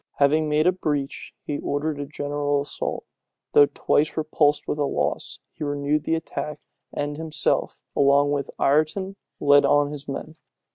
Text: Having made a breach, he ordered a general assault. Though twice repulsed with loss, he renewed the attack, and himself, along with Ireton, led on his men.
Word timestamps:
Having 0.17 0.49
made 0.49 0.65
a 0.65 0.71
breach, 0.71 1.35
he 1.45 1.59
ordered 1.59 1.99
a 1.99 2.07
general 2.07 2.59
assault. 2.59 3.05
Though 3.53 3.67
twice 3.67 4.17
repulsed 4.17 4.67
with 4.67 4.79
loss, 4.79 5.41
he 5.53 5.63
renewed 5.63 6.05
the 6.05 6.15
attack, 6.15 6.57
and 6.91 7.17
himself, 7.17 7.83
along 7.95 8.31
with 8.31 8.49
Ireton, 8.57 9.15
led 9.39 9.63
on 9.63 9.91
his 9.91 10.07
men. 10.07 10.37